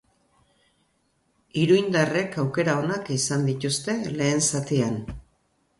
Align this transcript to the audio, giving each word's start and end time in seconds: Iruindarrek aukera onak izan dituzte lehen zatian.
Iruindarrek 1.65 2.39
aukera 2.45 2.77
onak 2.85 3.15
izan 3.19 3.47
dituzte 3.53 4.01
lehen 4.19 4.45
zatian. 4.53 4.99